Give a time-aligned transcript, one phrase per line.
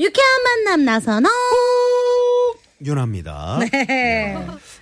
[0.00, 1.28] 유쾌한 만남 나선호.
[2.84, 3.58] 윤합니다.
[3.58, 4.36] 네.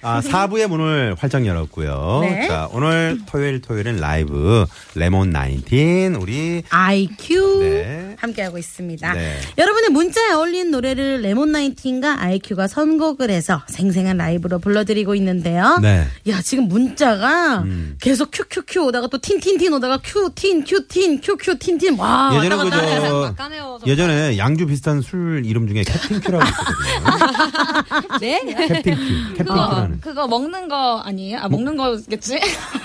[0.07, 2.21] 아, 4부의 문을 활짝 열었고요.
[2.23, 2.47] 네.
[2.47, 4.65] 자, 오늘 토요일 토요일은 라이브
[4.95, 8.17] 레몬 19 우리 IQ 네.
[8.19, 9.13] 함께하고 있습니다.
[9.13, 9.37] 네.
[9.59, 15.79] 여러분의 문자에 어울리는 노래를 레몬 나인틴과 IQ가 선곡을 해서 생생한 라이브로 불러드리고 있는데요.
[15.83, 16.07] 네.
[16.29, 17.97] 야 지금 문자가 음.
[18.01, 23.79] 계속 큐큐큐 오다가 또 틴틴틴 오다가 큐틴 큐틴 큐큐 틴틴 와 예전에 왔다 갔다 하네요.
[23.81, 28.19] 그저 예전에 양주 비슷한 술 이름 중에 캡틴 큐라고 있었거든요.
[28.21, 28.41] 네?
[28.69, 29.33] 캡틴 큐.
[29.33, 29.96] 캡틴 그거, 큐라는.
[30.01, 31.39] 그거 먹는 거 아니에요?
[31.39, 32.39] 아, 먹는 거겠지?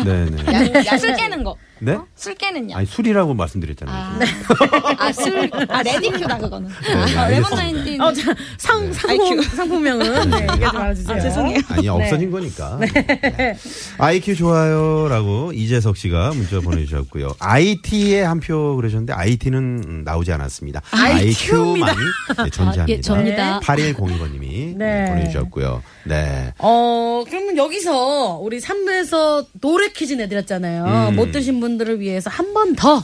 [0.06, 0.84] 네, 네.
[0.98, 1.56] 술 깨는 거.
[1.82, 1.98] 네?
[2.16, 2.76] 술 깨는요?
[2.76, 3.96] 아니, 술이라고 말씀드렸잖아요.
[3.98, 4.20] 아,
[5.00, 6.70] 아, 술, 아, 레디큐다, 그거는.
[6.70, 7.50] 네, 아, 레몬.
[7.50, 8.00] 나인틴.
[8.02, 9.44] 어, 자, 상, 상품, IQ.
[9.56, 11.22] 상품명은 네, 얘기 좀 알아주세요.
[11.22, 11.60] 죄송해요.
[11.70, 12.78] 아니 없어진 거니까.
[12.80, 13.58] 네.
[13.98, 17.36] IQ 좋아요라고 이재석 씨가 문자 보내주셨고요.
[17.40, 20.82] IT에 한 표 그러셨는데 IT는 나오지 않았습니다.
[20.92, 21.96] IQ만이
[22.44, 22.86] 네, 존재합니다.
[22.90, 23.60] 예, 접니다.
[23.60, 25.06] 8102번님이 네.
[25.10, 25.84] 보내주셨고요.
[26.06, 26.54] 네.
[26.58, 31.10] 어, 그러면 여기서 우리 3부에서 노래 퀴즈 내드렸잖아요.
[31.10, 31.16] 음.
[31.16, 33.04] 못 드신 분 들을 위해서 한 번 더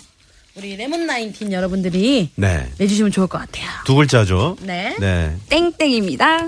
[0.56, 2.68] 우리 레몬 나인틴 여러분들이 네.
[2.80, 3.68] 내주시면 좋을 것 같아요.
[3.86, 4.58] 두 글자죠.
[4.62, 4.96] 네.
[5.00, 5.36] 네.
[5.50, 6.48] 땡땡입니다.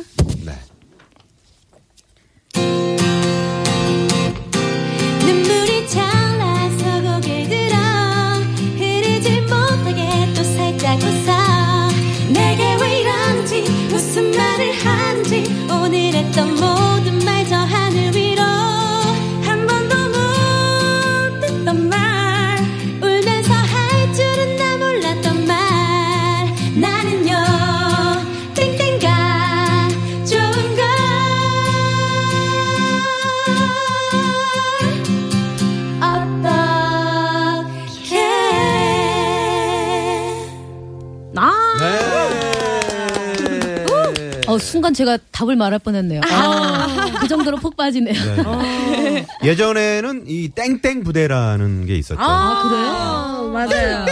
[44.90, 46.22] 순간 제가 답을 말할 뻔했네요.
[46.26, 46.88] 아,
[47.20, 48.14] 그 정도로 폭 빠지네요.
[48.14, 49.26] 네.
[49.44, 52.20] 예전에는 이 땡땡 부대라는 게 있었죠.
[52.22, 53.52] 아, 그래요?
[53.52, 54.06] 맞아요.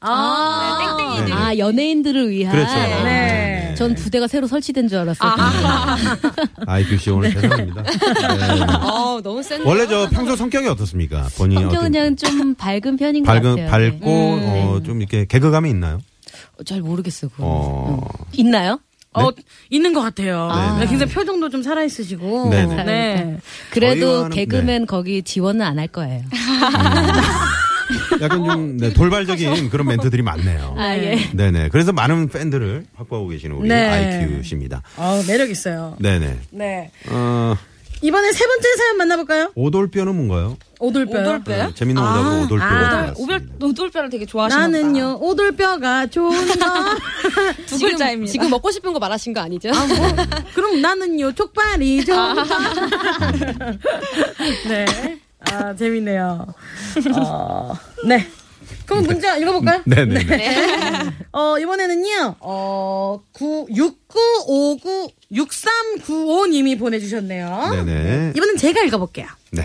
[0.00, 0.96] 아,
[1.26, 1.32] 네.
[1.32, 2.52] 아, 연예인들을 위한.
[2.54, 2.72] 그렇죠.
[3.04, 3.74] 네.
[3.76, 5.30] 전 부대가 새로 설치된 줄 알았어요.
[6.66, 7.82] IQ 씨 오늘 죄송합니다.
[7.82, 8.62] 네.
[8.80, 11.28] 어, 너무 센 원래 저 평소 성격이 어떻습니까?
[11.36, 13.70] 본인이 성격 어떤- 그냥 좀 밝은 편인 것 밝은 같아요.
[13.70, 14.64] 밝고 네.
[14.64, 16.00] 어, 좀 이렇게 개그감이 있나요?
[16.58, 17.30] 어, 잘 모르겠어요.
[17.38, 18.00] 어.
[18.32, 18.80] 있나요?
[19.18, 19.32] 어,
[19.70, 20.48] 있는 것 같아요.
[20.78, 20.90] 네, 네.
[20.90, 22.48] 굉장히 표정도 좀 살아있으시고.
[22.50, 22.84] 네, 네.
[22.84, 23.36] 네.
[23.70, 26.22] 그래도 저희와는- 개그맨 거기 지원은 안 할 거예요.
[28.20, 30.74] 약간 좀 네, 돌발적인 그런 멘트들이 많네요.
[30.76, 31.18] 아, 예.
[31.32, 31.68] 네네.
[31.70, 33.88] 그래서 많은 팬들을 확보하고 계시는 우리 네.
[33.88, 34.82] IQ 씨입니다.
[34.96, 35.96] 어, 매력 있어요.
[36.00, 36.38] 네네.
[36.50, 36.90] 네.
[37.10, 37.54] 어,
[38.00, 39.50] 이번에 세 번째 사연 만나볼까요?
[39.54, 40.56] 오돌뼈는 뭔가요?
[40.78, 41.28] 오돌뼈요.
[41.28, 41.66] 오돌뼈요?
[41.68, 42.64] 네, 재밌는 거라고 오돌뼈.
[42.64, 44.78] 아, 오돌, 오돌뼈를 되게 좋아하시나 보다.
[44.78, 46.54] 나는요, 오돌뼈가 좋은 거.
[47.66, 48.30] 두 글자입니다.
[48.30, 49.70] 지금 먹고 싶은 거 말하신 거 아니죠?
[50.54, 52.44] 그럼 나는요, 족발이 좋은 거.
[54.68, 55.20] 네.
[55.50, 56.46] 아, 재밌네요.
[57.16, 57.72] 어,
[58.06, 58.28] 네.
[58.88, 59.82] 그럼 문자 읽어볼까요?
[59.84, 60.54] 네네 네.
[61.32, 67.68] 어, 이번에는요, 어, 9, 6959, 6395님이 보내주셨네요.
[67.70, 68.32] 네네.
[68.34, 69.26] 이번엔 제가 읽어볼게요.
[69.50, 69.64] 네.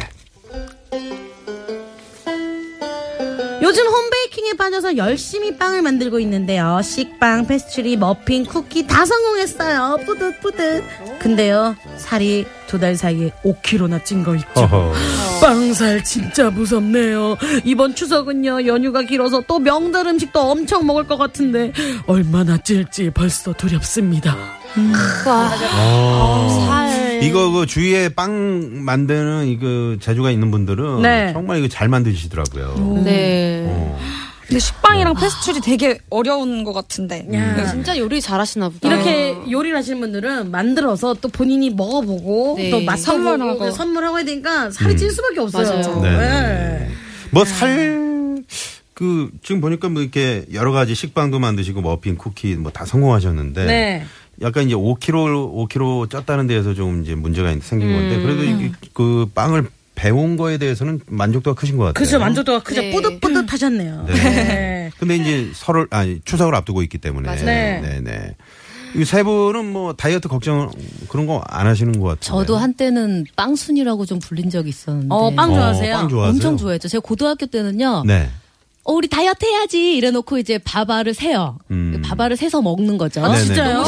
[3.63, 6.81] 요즘 홈베이킹에 빠져서 열심히 빵을 만들고 있는데요.
[6.83, 9.99] 식빵, 페스츄리, 머핀, 쿠키 다 성공했어요.
[10.05, 10.83] 뿌듯뿌듯.
[11.19, 14.91] 근데요, 살이 두 달 사이에 5kg나 찐 거 있죠.
[15.39, 17.37] 빵살 진짜 무섭네요.
[17.63, 21.71] 이번 추석은요, 연휴가 길어서 또 명절 음식도 엄청 먹을 것 같은데,
[22.05, 24.35] 얼마나 찔지 벌써 두렵습니다.
[25.25, 25.49] 어.
[27.21, 31.33] 이거 그 주위에 빵 만드는 이거 재주가 있는 분들은 네.
[31.33, 33.01] 정말 이거 잘 만드시더라고요.
[33.03, 33.65] 네.
[33.67, 33.99] 어.
[34.47, 37.27] 근데 식빵이랑 페스츄리 되게 어려운 것 같은데.
[37.33, 37.71] 야.
[37.71, 38.87] 진짜 요리 잘하시나 보다.
[38.87, 42.69] 이렇게 요리를 하시는 분들은 만들어서 또 본인이 먹어보고 네.
[42.69, 44.17] 또 맛보고 선물하고.
[44.17, 45.67] 해야 되니까 살이 찔 수밖에 없어요.
[45.81, 46.01] 맞아요.
[46.01, 46.09] 네.
[46.17, 46.89] 네.
[47.31, 48.43] 뭐 살,
[48.93, 53.65] 그, 지금 보니까 뭐 이렇게 여러 가지 식빵도 만드시고 머핀, 쿠키 뭐 다 성공하셨는데.
[53.65, 54.05] 네.
[54.41, 59.67] 약간 이제 5kg 5kg 쪘다는 데에서 좀 이제 문제가 생긴 건데 그래도 이- 그 빵을
[59.95, 62.03] 배운 거에 대해서는 만족도가 크신 것 같아요.
[62.03, 62.91] 그죠 만족도가 크죠 네.
[62.91, 64.05] 뿌듯뿌듯 하셨네요.
[64.07, 64.13] 네.
[64.13, 64.91] 네.
[64.97, 67.45] 근데 이제 설을 아니 추석을 앞두고 있기 때문에 맞아요.
[67.45, 67.79] 네.
[67.81, 68.35] 네, 네.
[68.95, 70.71] 이세 분은 뭐 다이어트 걱정
[71.09, 72.21] 그런 거 안 하시는 것 같아요.
[72.39, 75.07] 저도 한때는 빵순이라고 좀 불린 적이 있었는데.
[75.09, 75.95] 어, 빵 좋아하세요?
[75.95, 76.31] 빵 좋아하세요?
[76.35, 76.87] 엄청 좋아했죠.
[76.87, 78.03] 제가 고등학교 때는요.
[78.05, 78.29] 네.
[78.85, 81.57] 어, 우리 다이어트 해야지 이래놓고 이제 밥알을 세요.
[81.71, 82.01] 음.
[82.03, 83.23] 밥알을 세서 먹는 거죠.
[83.23, 83.35] 아.
[83.37, 83.83] 진짜요?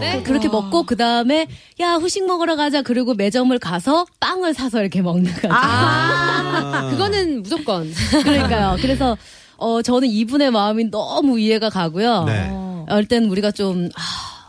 [0.00, 1.46] 그- 그렇게 먹고 그 다음에
[1.80, 2.82] 야 후식 먹으러 가자.
[2.82, 5.48] 그리고 매점을 가서 빵을 사서 이렇게 먹는 거죠.
[5.50, 7.90] 아, 그거는 무조건.
[8.24, 8.76] 그러니까요.
[8.80, 9.16] 그래서
[9.58, 12.24] 어 저는 이분의 마음이 너무 이해가 가고요.
[12.24, 12.50] 네.
[12.88, 14.00] 어떨 땐 우리가 좀 아,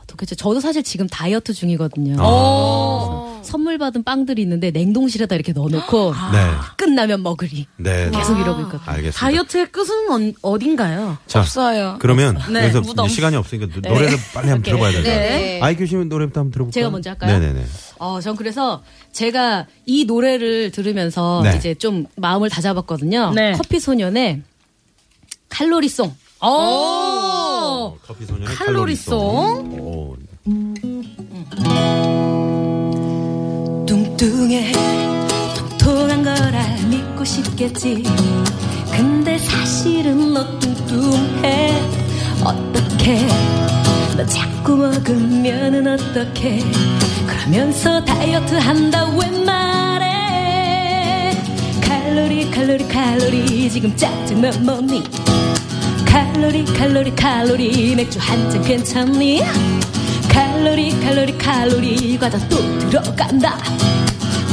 [0.03, 2.15] 어떻게 저도 사실 지금 다이어트 중이거든요.
[2.19, 3.18] 어.
[3.49, 6.37] 선물 받은 빵들이 있는데 냉동실에다 이렇게 넣어놓고 네.
[6.77, 7.65] 끝나면 먹으리.
[7.77, 8.09] 네.
[8.11, 8.81] 계속 이러고 있거든요.
[8.85, 9.19] 알겠습니다.
[9.19, 11.97] 다이어트의 끝은 어, 딘가요 자, 없어요.
[11.99, 12.69] 그러면 네.
[12.71, 15.03] 그래서 이제 시간이 없으니까 노- 노래를 빨리 한번 들어봐야 되죠.
[15.03, 15.59] 네.
[15.61, 16.71] 아이큐 씨 노래부터 한번 들어볼까요?
[16.71, 17.39] 제가 먼저 할까요?
[17.39, 17.65] 네네네.
[17.97, 21.55] 어, 전 그래서 제가 이 노래를 들으면서 네.
[21.57, 23.31] 이제 좀 마음을 다잡았거든요.
[23.35, 23.51] 네.
[23.53, 24.41] 커피 소년의
[25.49, 26.15] 칼로리송.
[26.41, 27.97] 오.
[28.07, 29.79] 커피 소년의 칼로리송.
[29.79, 30.15] 오.
[34.19, 34.73] 뚱뚱해.
[35.55, 38.03] 통통한 거라 믿고 싶겠지.
[38.91, 41.81] 근데 사실은 너 뚱뚱해.
[42.43, 43.27] 어떡해?
[44.17, 46.59] 너 자꾸 먹으면은 어떡해?
[47.27, 51.31] 그러면서 다이어트 한다 왜 말해?
[51.81, 53.69] 칼로리 칼로리 칼로리.
[53.69, 55.01] 지금 짜증나 뭐니.
[56.05, 57.95] 칼로리 칼로리 칼로리.
[57.95, 59.41] 맥주 한 잔 괜찮니
[60.29, 63.57] 칼로리 칼로리 칼로리 과자 또 들어간다.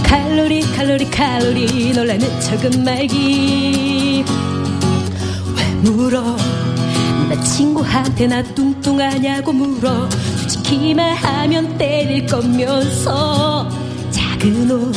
[0.02, 4.24] 칼로리 칼로리 칼로리 놀라는 척은 말기.
[5.56, 6.36] 왜 물어?
[7.28, 10.08] 나 친구한테 나 뚱뚱하냐고 물어.
[10.10, 13.68] 솔직히 말하면 때릴 거면서.
[14.10, 14.92] 작은 옷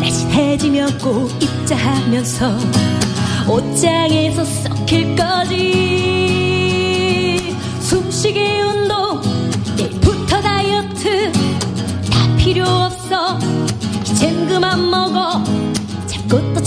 [0.00, 2.56] 날씬해지면 꼭 입자 하면서
[3.48, 6.23] 옷장에서 썩힐 거지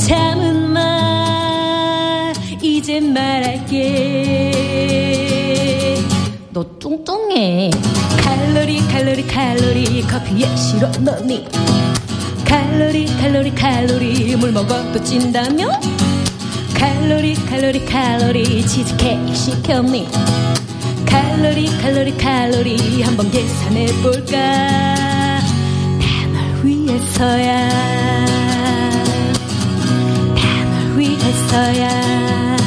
[0.08, 4.54] 참은 말 이젠 말할게.
[6.52, 7.70] 너 뚱뚱해.
[8.22, 11.46] 칼로리 칼로리 칼로리 커피에 실어 넣니.
[12.46, 15.78] 칼로리 칼로리 칼로리 물 먹어도 찐다며?
[16.74, 20.08] 칼로리 칼로리 칼로리 치즈케이크 시켰니?
[21.06, 24.38] 칼로리 칼로리 칼로리 한번 계산해 볼까?
[26.00, 27.68] 다 널 위해서야.
[27.68, 28.37] 다
[31.28, 32.58] 널 위해서야.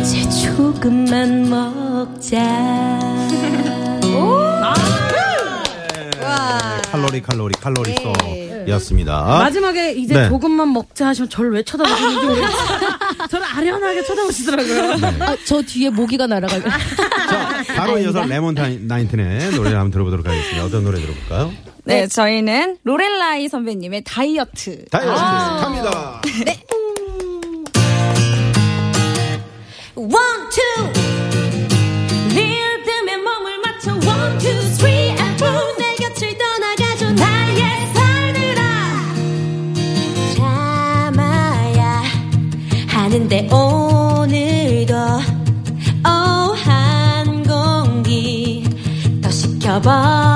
[0.00, 2.40] 이제 조금만 먹자
[6.90, 9.22] 칼로리 칼로리 칼로리송이었습니다.
[9.24, 10.28] 마지막에 이제 네.
[10.28, 12.78] 조금만 먹자 하시면 저를 왜 쳐다보시는지 모르겠어요.
[13.30, 14.92] 저를 아련하게 쳐다보시더라고요.
[15.20, 16.62] 아, 저 뒤에 모기가 날아가요.
[17.30, 20.64] 자, 바로 이어서 레몬 타인- 나인틴의 노래를 한번 들어보도록 하겠습니다.
[20.64, 21.52] 어떤 노래 들어볼까요?
[21.84, 24.84] 네, 저희는 로렐라이 선배님의 다이어트.
[24.86, 25.60] 다이어트 아.
[25.60, 26.20] 갑니다.
[29.96, 30.10] One,
[30.50, 30.86] two.
[30.92, 30.93] 리
[43.14, 44.92] 하는데 오늘도
[46.04, 48.68] 오한 공기
[49.22, 50.33] 더 시켜버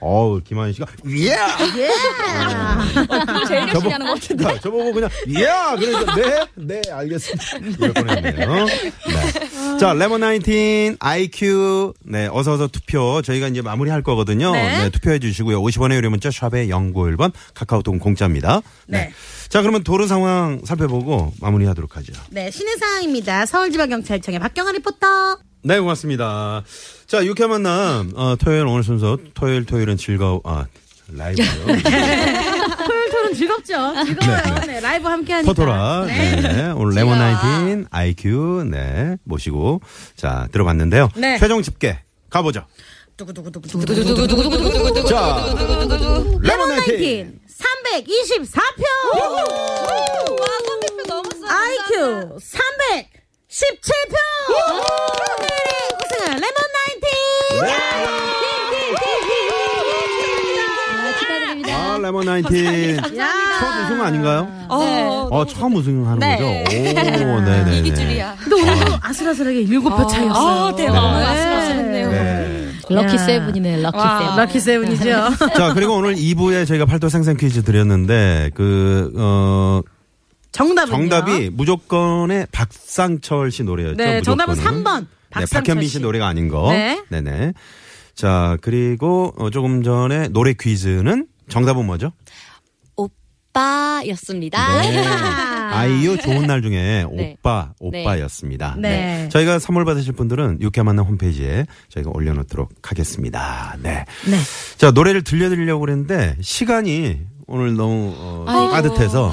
[0.00, 1.36] 어우, 김한희 씨가, 예!
[3.48, 4.44] 제일 열심히 하는 것 같은데.
[4.44, 5.48] 자, 저보고 그냥, 예!
[5.76, 7.76] 그래서, 네, 네, 알겠습니다.
[7.76, 8.64] 이럴 뻔했네요.
[8.64, 8.92] 네.
[9.80, 13.22] 자, 레몬 나인틴, IQ, 네, 어서어서 투표.
[13.22, 14.52] 저희가 이제 마무리 할 거거든요.
[14.52, 14.88] 네.
[14.90, 15.60] 투표해 주시고요.
[15.60, 18.62] 50원의 유료 문자, 샵의 0951번, 카카오톡 공짜입니다.
[18.86, 18.98] 네.
[18.98, 19.12] 네.
[19.48, 22.12] 자, 그러면 도로 상황 살펴보고 마무리 하도록 하죠.
[22.30, 23.46] 네, 신의 상황입니다.
[23.46, 25.38] 서울지방경찰청의 박경아 리포터.
[25.62, 26.62] 네, 고맙습니다.
[27.06, 30.66] 자, 육회 만남, 어, 토요일 오늘 순서, 토요일, 토요일은 즐거워, 아,
[31.08, 31.46] 라이브요.
[31.66, 33.64] 토요일, 토요일은 즐겁죠.
[34.06, 34.42] 즐거워요.
[34.44, 34.66] 네, 네.
[34.66, 35.50] 네, 라이브 함께 하니까.
[35.52, 36.36] 포토라, 네.
[36.40, 36.52] 네.
[36.52, 36.70] 네.
[36.70, 39.80] 오늘 레몬나인틴, IQ, 네, 모시고,
[40.16, 41.08] 자, 들어봤는데요.
[41.16, 41.38] 네.
[41.38, 41.98] 최종 집계,
[42.30, 42.64] 가보죠.
[45.08, 45.54] 자,
[46.40, 48.84] 레몬나인틴 324표!
[49.18, 51.58] 와, 300표 넘었어.
[51.58, 53.17] IQ 300!
[53.48, 54.14] 317표.
[54.50, 55.56] 오늘의
[56.04, 57.08] 우승은 레몬 나인틴.
[61.18, 61.72] 축하드립니다.
[61.74, 62.96] 아, 레몬 나인틴.
[63.18, 63.28] 야.
[63.58, 64.46] 첫 우승 아닌가요?
[64.68, 66.36] 어, 어, 처음 우승하는 네.
[66.36, 67.24] 거죠?
[67.24, 67.78] 오, 네네.
[67.78, 68.36] 이기 줄이야.
[68.38, 70.66] 근데 오늘도 아슬아슬하게 7표 차이였어요.
[70.66, 71.18] 아, 대박.
[71.18, 71.24] 네.
[71.26, 72.10] 아슬아슬했네요.
[72.10, 72.72] 네.
[72.90, 73.18] Lucky 야.
[73.18, 74.18] Seven이네, lucky 와.
[74.20, 74.36] Seven.
[74.36, 75.04] Lucky seven이죠.
[75.56, 79.80] 자, 그리고 오늘 2부에 저희가 팔도 생생 퀴즈 드렸는데, 그, 어,
[80.52, 80.96] 정답은요?
[80.96, 83.96] 정답이 무조건의 박상철 씨 노래였죠.
[83.96, 84.84] 네, 정답은 무조건은.
[84.84, 85.00] 3번.
[85.02, 86.70] 네, 박상철 박현빈 씨 노래가 아닌 거.
[86.70, 87.02] 네.
[87.10, 87.52] 네네.
[88.14, 92.12] 자, 그리고 어, 조금 전에 노래 퀴즈는 정답은 뭐죠?
[92.96, 94.80] 오빠였습니다.
[94.82, 95.04] 네.
[95.70, 97.32] 아이유 좋은 날 중에 네.
[97.34, 98.02] 오빠, 네.
[98.02, 98.76] 오빠였습니다.
[98.78, 99.28] 네.
[99.30, 103.76] 저희가 선물 받으실 분들은 육회 만남 홈페이지에 저희가 올려놓도록 하겠습니다.
[103.82, 104.04] 네.
[104.28, 104.38] 네.
[104.76, 109.30] 자, 노래를 들려드리려고 그랬는데 시간이 오늘 너무 어, 빠듯해서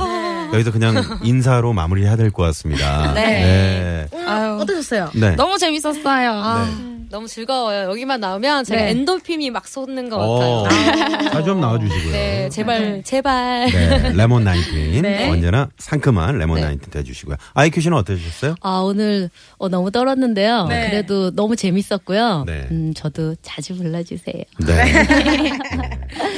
[0.56, 3.14] 여기서 그냥 인사로 마무리해야 될 것 같습니다.
[3.14, 4.08] 네.
[4.12, 4.26] 네.
[4.28, 5.12] 아유, 어떠셨어요?
[5.16, 5.36] 네.
[5.36, 6.32] 너무 재밌었어요.
[6.34, 6.68] 아,
[7.12, 7.90] 너무 즐거워요.
[7.92, 8.90] 여기만 나오면 제가 네.
[8.90, 11.30] 엔돌핀이 막 솟는 것 어, 같아요.
[11.30, 12.12] 자주 좀 나와주시고요.
[12.12, 13.68] 네, 제발, 제발.
[13.72, 15.02] 네, 레몬 나인틴.
[15.04, 15.30] 네.
[15.30, 16.66] 언제나 상큼한 레몬 네.
[16.66, 17.36] 나인틴 돼주시고요.
[17.54, 18.56] 아이큐 씨는 어떠셨어요?
[18.62, 20.66] 아, 오늘 어, 너무 떨었는데요.
[20.68, 20.90] 네.
[20.90, 22.44] 그래도 너무 재밌었고요.
[22.48, 22.68] 네.
[22.72, 24.44] 음, 저도 자주 불러주세요.
[24.66, 24.74] 네.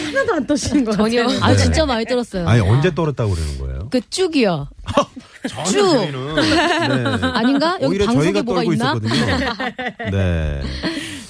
[0.08, 1.24] 하나도 안 떠시는 거 전혀.
[1.26, 1.40] 같아요.
[1.44, 2.48] 아, 진짜 많이 떨었어요.
[2.48, 3.67] 아니, 언제 떨었다고 그러는 거예요?
[3.92, 4.68] 그 쭉이요.
[5.72, 6.12] 쭉.
[6.12, 7.04] 네.
[7.34, 7.78] 아닌가?
[7.82, 8.86] 여기 오히려 방송에 저희가 뭐가 떨고 있나?
[8.86, 10.12] 있었거든요.
[10.12, 10.62] 네.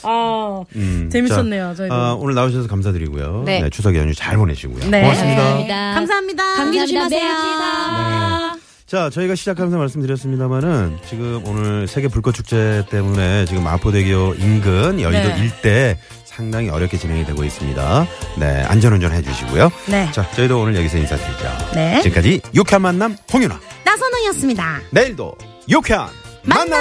[0.03, 1.93] 아, 음, 재밌었네요, 자, 저희도.
[1.93, 3.43] 아, 오늘 나오셔서 감사드리고요.
[3.45, 3.61] 네.
[3.61, 3.69] 네.
[3.69, 4.89] 추석 연휴 잘 보내시고요.
[4.89, 5.01] 네.
[5.01, 5.41] 고맙습니다.
[5.43, 5.93] 감사합니다.
[5.93, 6.55] 감사합니다.
[6.55, 7.19] 감기 조심하세요.
[7.19, 8.46] 네.
[8.87, 15.43] 자, 저희가 시작하면서 말씀드렸습니다만은 지금 오늘 세계 불꽃 축제 때문에 지금 마포대교 인근 여의도 네.
[15.43, 18.07] 일대 상당히 어렵게 진행이 되고 있습니다.
[18.39, 19.69] 네, 안전운전 해주시고요.
[19.89, 20.09] 네.
[20.13, 21.57] 자, 저희도 오늘 여기서 인사드리죠.
[21.75, 22.01] 네.
[22.01, 23.59] 지금까지 유쾌한 만남 홍윤아.
[23.83, 24.81] 나선홍이었습니다.
[24.91, 25.35] 내일도
[25.67, 26.07] 유쾌한
[26.43, 26.79] 만남.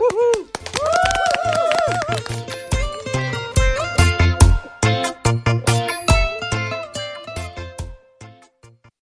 [0.00, 0.33] 우후.